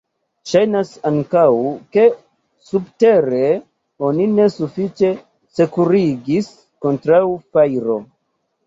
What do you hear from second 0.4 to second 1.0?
Ŝajnas